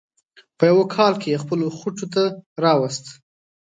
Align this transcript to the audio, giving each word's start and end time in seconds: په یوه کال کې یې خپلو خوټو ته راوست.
په 0.57 0.63
یوه 0.71 0.85
کال 0.95 1.13
کې 1.21 1.27
یې 1.33 1.41
خپلو 1.43 1.67
خوټو 1.77 2.05
ته 2.13 2.23
راوست. 2.63 3.05